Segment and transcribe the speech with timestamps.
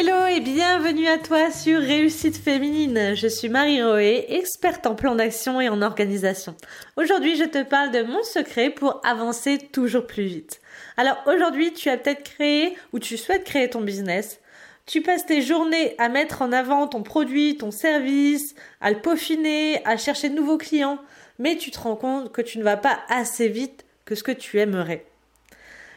[0.00, 3.16] Hello et bienvenue à toi sur Réussite Féminine.
[3.16, 6.54] Je suis Marie Roé, experte en plan d'action et en organisation.
[6.96, 10.60] Aujourd'hui, je te parle de mon secret pour avancer toujours plus vite.
[10.96, 14.38] Alors aujourd'hui, tu as peut-être créé ou tu souhaites créer ton business.
[14.86, 19.84] Tu passes tes journées à mettre en avant ton produit, ton service, à le peaufiner,
[19.84, 21.00] à chercher de nouveaux clients,
[21.40, 24.30] mais tu te rends compte que tu ne vas pas assez vite que ce que
[24.30, 25.06] tu aimerais.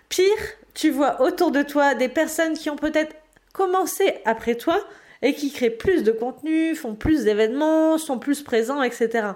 [0.09, 0.25] Pire,
[0.73, 3.15] tu vois autour de toi des personnes qui ont peut-être
[3.54, 4.79] commencer après toi
[5.21, 9.30] et qui créent plus de contenu, font plus d'événements, sont plus présents, etc.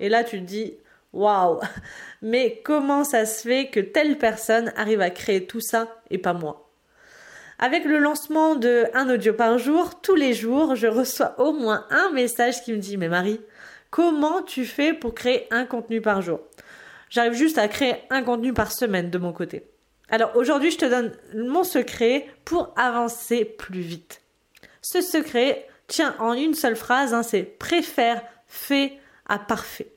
[0.00, 0.74] Et là, tu te dis,
[1.12, 1.60] waouh,
[2.22, 6.34] mais comment ça se fait que telle personne arrive à créer tout ça et pas
[6.34, 6.70] moi?
[7.58, 11.86] Avec le lancement de un audio par jour, tous les jours, je reçois au moins
[11.90, 13.40] un message qui me dit, mais Marie,
[13.90, 16.40] comment tu fais pour créer un contenu par jour?
[17.10, 19.64] J'arrive juste à créer un contenu par semaine de mon côté.
[20.10, 24.22] Alors aujourd'hui, je te donne mon secret pour avancer plus vite.
[24.82, 29.92] Ce secret tient en une seule phrase, hein, c'est préfère fait à parfait.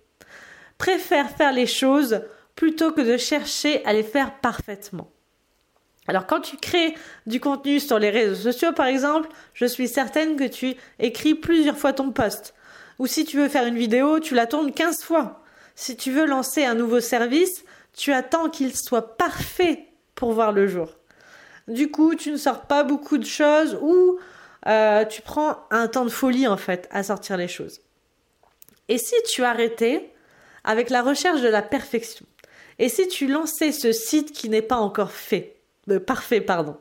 [0.78, 2.22] Préfère faire les choses
[2.56, 5.12] plutôt que de chercher à les faire parfaitement.
[6.08, 10.38] Alors quand tu crées du contenu sur les réseaux sociaux par exemple, je suis certaine
[10.38, 12.54] que tu écris plusieurs fois ton post.
[13.00, 15.44] Ou si tu veux faire une vidéo, tu la tournes 15 fois.
[15.76, 19.86] Si tu veux lancer un nouveau service, tu attends qu'il soit parfait
[20.18, 20.90] pour voir le jour.
[21.70, 24.20] Du coup, tu ne sors pas beaucoup de choses ou
[24.68, 27.80] euh, tu prends un temps de folie en fait à sortir les choses.
[28.90, 30.12] Et si tu arrêtais
[30.64, 32.26] avec la recherche de la perfection?
[32.80, 35.56] Et si tu lançais ce site qui n'est pas encore fait,
[35.90, 36.78] euh, parfait, pardon?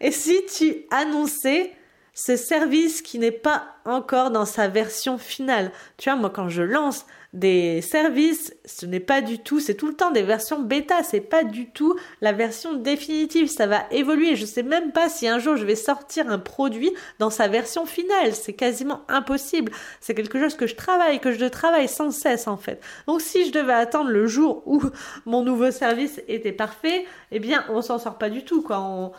[0.00, 1.72] Et si tu annonçais
[2.14, 6.62] ce service qui n'est pas encore dans sa version finale Tu vois, moi quand je
[6.62, 11.04] lance des services, ce n'est pas du tout, c'est tout le temps des versions bêta,
[11.04, 14.34] c'est pas du tout la version définitive, ça va évoluer.
[14.34, 17.86] Je sais même pas si un jour je vais sortir un produit dans sa version
[17.86, 19.70] finale, c'est quasiment impossible.
[20.00, 22.82] C'est quelque chose que je travaille, que je travaille sans cesse en fait.
[23.06, 24.82] Donc si je devais attendre le jour où
[25.24, 29.12] mon nouveau service était parfait, eh bien on s'en sort pas du tout quoi.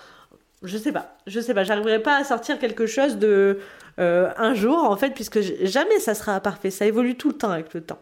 [0.63, 3.59] Je sais pas, je sais pas, j'arriverai pas à sortir quelque chose de
[3.99, 7.49] euh, un jour en fait, puisque jamais ça sera parfait, ça évolue tout le temps
[7.49, 7.99] avec le temps.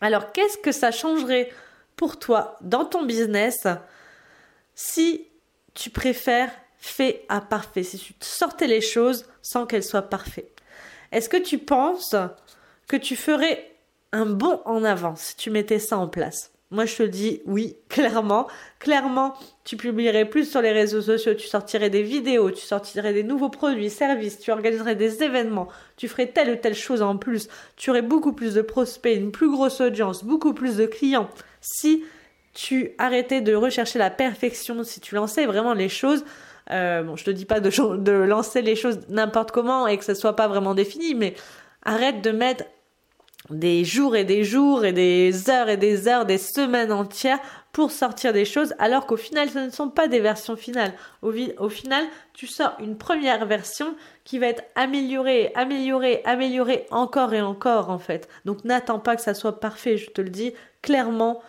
[0.00, 1.50] Alors qu'est-ce que ça changerait
[1.96, 3.66] pour toi dans ton business
[4.74, 5.28] si
[5.74, 10.60] tu préfères fait à parfait, si tu sortais les choses sans qu'elles soient parfaites?
[11.12, 12.16] Est-ce que tu penses
[12.88, 13.70] que tu ferais
[14.12, 16.51] un bond en avant si tu mettais ça en place?
[16.72, 18.48] Moi, je te dis oui, clairement.
[18.78, 19.34] Clairement,
[19.64, 23.50] tu publierais plus sur les réseaux sociaux, tu sortirais des vidéos, tu sortirais des nouveaux
[23.50, 27.90] produits, services, tu organiserais des événements, tu ferais telle ou telle chose en plus, tu
[27.90, 31.28] aurais beaucoup plus de prospects, une plus grosse audience, beaucoup plus de clients.
[31.60, 32.04] Si
[32.54, 36.24] tu arrêtais de rechercher la perfection, si tu lançais vraiment les choses,
[36.70, 40.14] euh, bon, je te dis pas de, lancer les choses n'importe comment et que ce
[40.14, 41.34] soit pas vraiment défini, mais
[41.84, 42.64] arrête de mettre
[43.50, 47.40] des jours et des jours et des heures et des heures, des semaines entières
[47.72, 50.92] pour sortir des choses, alors qu'au final, ce ne sont pas des versions finales.
[51.22, 52.04] Au, final,
[52.34, 57.98] tu sors une première version qui va être améliorée, améliorée, améliorée encore et encore, en
[57.98, 58.28] fait.
[58.44, 60.52] Donc n'attends pas que ça soit parfait, je te le dis
[60.82, 61.42] clairement.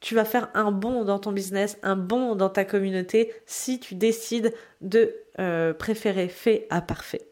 [0.00, 3.94] Tu vas faire un bond dans ton business, un bond dans ta communauté si tu
[3.94, 7.27] décides de euh, préférer fait à parfait.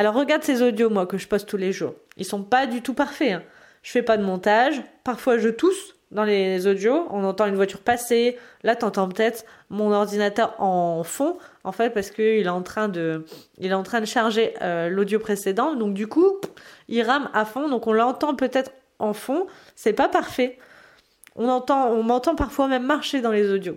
[0.00, 1.92] Alors regarde ces audios, moi, que je poste tous les jours.
[2.16, 3.32] Ils sont pas du tout parfaits.
[3.32, 3.42] Hein.
[3.82, 4.82] Je fais pas de montage.
[5.04, 7.06] Parfois, je tousse dans les audios.
[7.10, 8.38] On entend une voiture passer.
[8.62, 13.26] Là, t'entends peut-être mon ordinateur en fond, en fait, parce qu'il est en train de,
[13.58, 15.74] il en train de charger euh, l'audio précédent.
[15.74, 16.40] Donc du coup,
[16.88, 17.68] il rame à fond.
[17.68, 19.48] Donc on l'entend peut-être en fond.
[19.76, 20.56] C'est pas parfait.
[21.36, 23.76] On entend, on m'entend parfois même marcher dans les audios.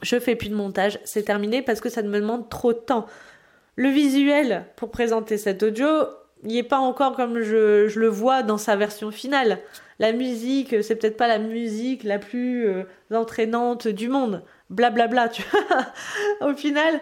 [0.00, 0.98] Je fais plus de montage.
[1.04, 3.06] C'est terminé parce que ça me demande trop de temps.
[3.76, 5.86] Le visuel pour présenter cet audio,
[6.44, 9.58] il n'est pas encore comme je, le vois dans sa version finale.
[9.98, 14.42] La musique, c'est peut-être pas la musique la plus euh, entraînante du monde.
[14.70, 16.50] Blablabla, bla, bla, tu vois.
[16.50, 17.00] Au final,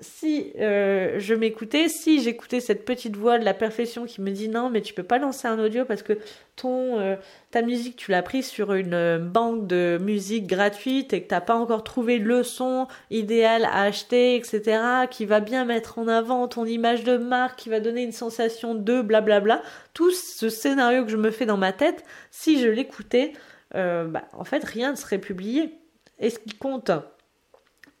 [0.00, 4.48] si euh, je m'écoutais, si j'écoutais cette petite voix de la perfection qui me dit
[4.48, 6.18] non, mais tu peux pas lancer un audio parce que
[6.56, 7.16] ton euh,
[7.50, 11.40] ta musique tu l'as pris sur une euh, banque de musique gratuite et que t'as
[11.40, 14.80] pas encore trouvé le son idéal à acheter, etc.
[15.10, 18.74] qui va bien mettre en avant ton image de marque, qui va donner une sensation
[18.74, 19.62] de blablabla.
[19.94, 23.32] Tout ce scénario que je me fais dans ma tête, si je l'écoutais,
[23.72, 25.78] bah, en fait rien ne serait publié.
[26.20, 26.90] Et ce qui compte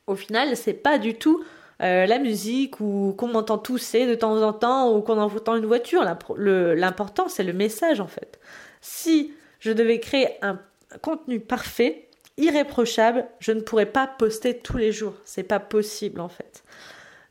[0.08, 1.44] au final, c'est pas du tout
[1.80, 5.66] euh, la musique ou qu'on m'entend tousser de temps en temps ou qu'on entend une
[5.66, 6.04] voiture.
[6.36, 8.40] L'important, c'est le message en fait.
[8.80, 10.58] Si je devais créer un
[11.02, 15.14] contenu parfait, irréprochable, je ne pourrais pas poster tous les jours.
[15.24, 16.64] C'est pas possible en fait.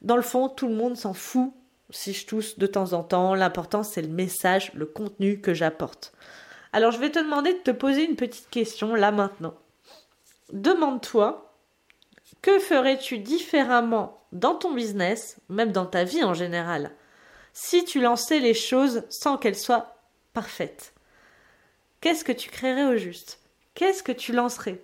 [0.02, 1.52] Dans le fond, tout le monde s'en fout
[1.90, 3.34] si je tousse de temps en temps.
[3.34, 6.14] L'important, c'est le message, le contenu que j'apporte.
[6.74, 9.56] Alors, je vais te demander de te poser une petite question là maintenant.
[10.52, 11.47] Demande-toi,
[12.42, 16.92] que ferais-tu différemment dans ton business, même dans ta vie en général,
[17.54, 19.96] si tu lançais les choses sans qu'elles soient
[20.34, 20.94] parfaites?
[22.02, 23.40] Qu'est-ce que tu créerais au juste?
[23.74, 24.82] Qu'est-ce que tu lancerais?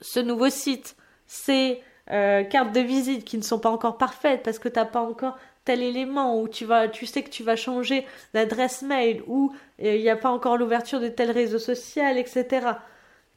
[0.00, 0.96] Ce nouveau site,
[1.26, 4.84] ces euh, cartes de visite qui ne sont pas encore parfaites parce que tu n'as
[4.84, 8.04] pas encore tel élément ou tu vas tu sais que tu vas changer
[8.34, 9.52] d'adresse mail ou
[9.82, 12.66] euh, il n'y a pas encore l'ouverture de tel réseau social etc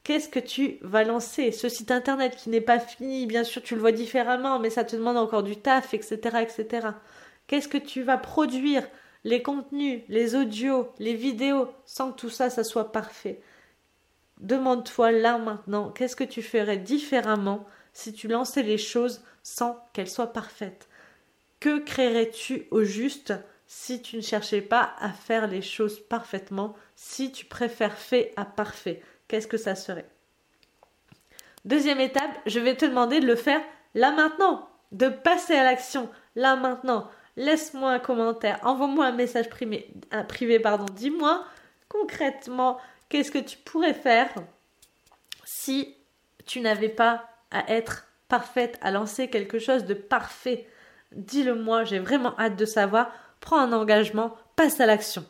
[0.03, 1.51] qu'est-ce que tu vas lancer?
[1.51, 4.83] Ce site internet qui n'est pas fini bien sûr tu le vois différemment mais ça
[4.83, 6.87] te demande encore du taf etc etc
[7.47, 8.87] qu'est-ce que tu vas produire?
[9.23, 13.41] Les contenus les audios les vidéos sans que tout ça ça soit parfait.
[14.41, 20.09] Demande-toi là maintenant qu'est-ce que tu ferais différemment si tu lançais les choses sans qu'elles
[20.09, 20.89] soient parfaites?
[21.59, 23.33] Que créerais-tu au juste
[23.67, 28.43] si tu ne cherchais pas à faire les choses parfaitement, si tu préfères fait à
[28.45, 29.01] parfait?
[29.27, 30.07] Qu'est-ce que ça serait
[31.65, 33.61] Deuxième étape, je vais te demander de le faire
[33.95, 37.09] là maintenant, de passer à l'action là maintenant.
[37.35, 39.91] Laisse-moi un commentaire, envoie-moi un message privé,
[40.27, 40.85] privé pardon.
[40.93, 41.45] Dis-moi
[41.89, 42.79] concrètement
[43.09, 44.33] qu'est-ce que tu pourrais faire
[45.45, 45.95] si
[46.45, 50.67] tu n'avais pas à être parfaite, à lancer quelque chose de parfait
[51.15, 55.25] dis-le moi, j'ai vraiment hâte de savoir, prends un engagement, passe à l'action.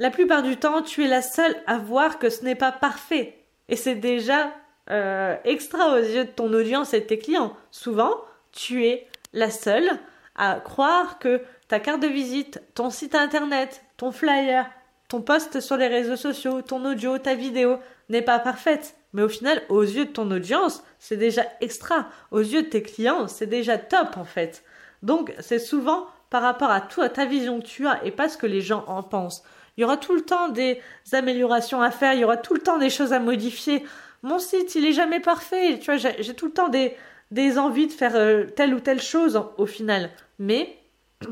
[0.00, 3.36] La plupart du temps, tu es la seule à voir que ce n'est pas parfait.
[3.68, 4.50] Et c'est déjà
[4.88, 7.54] euh, extra aux yeux de ton audience et de tes clients.
[7.70, 8.14] Souvent,
[8.50, 9.90] tu es la seule
[10.36, 14.70] à croire que ta carte de visite, ton site internet, ton flyer,
[15.08, 17.76] ton post sur les réseaux sociaux, ton audio, ta vidéo
[18.08, 18.96] n'est pas parfaite.
[19.12, 22.06] Mais au final, aux yeux de ton audience, c'est déjà extra.
[22.30, 24.64] Aux yeux de tes clients, c'est déjà top en fait.
[25.02, 28.38] Donc c'est souvent par rapport à toi, ta vision que tu as et pas ce
[28.38, 29.44] que les gens en pensent.
[29.80, 30.78] Il y aura tout le temps des
[31.12, 33.82] améliorations à faire, il y aura tout le temps des choses à modifier.
[34.22, 35.78] Mon site, il est jamais parfait.
[35.78, 39.42] Tu vois, j'ai tout le temps des, envies de faire euh, telle ou telle chose
[39.56, 40.10] au final.
[40.38, 40.76] Mais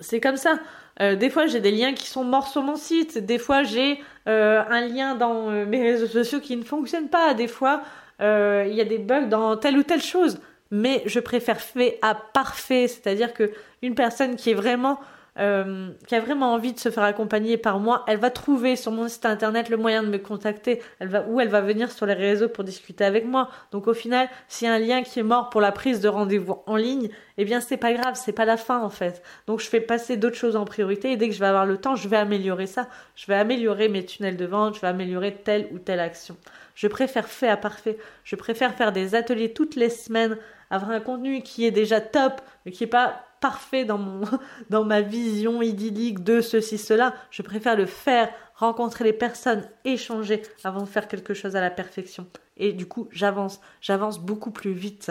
[0.00, 0.58] c'est comme ça.
[1.02, 3.18] Euh, des fois, j'ai des liens qui sont morts sur mon site.
[3.18, 7.34] Des fois, j'ai euh, un lien dans mes réseaux sociaux qui ne fonctionne pas.
[7.34, 7.82] Des fois,
[8.20, 10.40] il y a des bugs dans telle ou telle chose
[10.70, 13.50] mais je préfère fait à parfait, c'est-à-dire que
[13.82, 15.00] une personne qui est vraiment
[15.40, 18.92] euh, qui a vraiment envie de se faire accompagner par moi, elle va trouver sur
[18.92, 22.06] mon site internet le moyen de me contacter, elle va ou elle va venir sur
[22.06, 23.48] les réseaux pour discuter avec moi.
[23.72, 26.08] Donc au final, s'il y a un lien qui est mort pour la prise de
[26.08, 27.08] rendez-vous en ligne,
[27.38, 29.22] eh bien c'est pas grave, c'est pas la fin en fait.
[29.46, 31.78] Donc je fais passer d'autres choses en priorité et dès que je vais avoir le
[31.78, 32.88] temps, je vais améliorer ça.
[33.16, 36.36] Je vais améliorer mes tunnels de vente, je vais améliorer telle ou telle action.
[36.74, 37.98] Je préfère fait à parfait.
[38.24, 40.38] Je préfère faire des ateliers toutes les semaines
[40.70, 43.84] avoir un contenu qui est déjà top, mais qui n'est pas parfait
[44.70, 47.14] dans, ma vision idyllique de ceci, cela.
[47.30, 51.70] Je préfère le faire, rencontrer les personnes, échanger avant de faire quelque chose à la
[51.70, 52.26] perfection.
[52.56, 55.10] Et du coup, j'avance, j'avance beaucoup plus vite.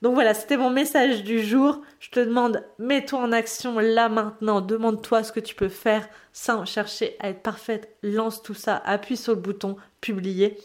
[0.00, 1.82] Donc voilà, c'était mon message du jour.
[1.98, 4.60] Je te demande, mets-toi en action là maintenant.
[4.60, 7.96] Demande-toi ce que tu peux faire sans chercher à être parfaite.
[8.02, 10.56] Lance tout ça, appuie sur le bouton publier.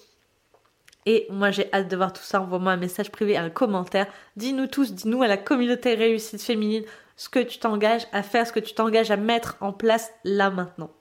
[1.05, 2.41] Et moi, j'ai hâte de voir tout ça.
[2.41, 4.07] Envoie-moi un message privé, un commentaire.
[4.37, 6.83] Dis-nous tous, dis-nous à la communauté réussite féminine
[7.15, 10.49] ce que tu t'engages à faire, ce que tu t'engages à mettre en place là
[10.49, 10.91] maintenant.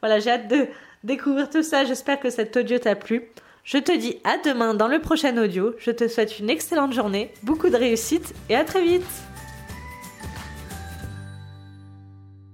[0.00, 0.66] Voilà, j'ai hâte de
[1.04, 1.84] découvrir tout ça.
[1.84, 3.30] J'espère que cet audio t'a plu.
[3.64, 5.74] Je te dis à demain dans le prochain audio.
[5.78, 9.04] Je te souhaite une excellente journée, beaucoup de réussite et à très vite.